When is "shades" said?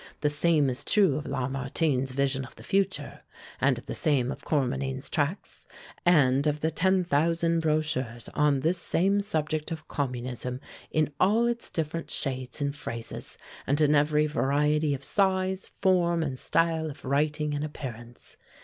12.09-12.59